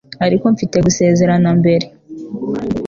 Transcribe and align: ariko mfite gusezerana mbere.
ariko 0.25 0.45
mfite 0.53 0.77
gusezerana 0.85 1.49
mbere. 1.59 1.85